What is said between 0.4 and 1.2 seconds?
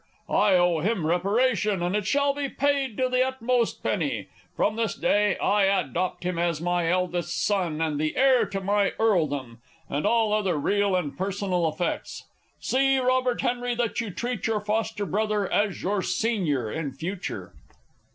owe him